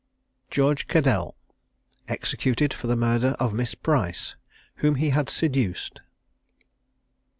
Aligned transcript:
GEORGE 0.49 0.87
CADDELL. 0.87 1.35
EXECUTED 2.07 2.73
FOR 2.73 2.87
THE 2.87 2.95
MURDER 2.95 3.35
OF 3.39 3.53
MISS 3.53 3.75
PRICE, 3.75 4.35
WHOM 4.77 4.95
HE 4.95 5.11
HAD 5.11 5.29
SEDUCED. 5.29 6.01